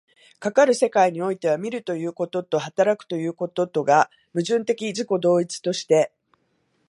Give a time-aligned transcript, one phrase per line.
[0.39, 6.11] かかる世界においては、見るということと働くということとが矛盾的自己同一として、